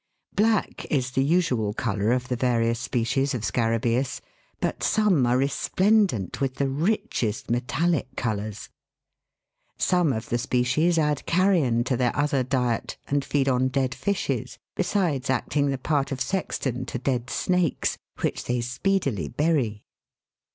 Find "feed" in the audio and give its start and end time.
13.23-13.47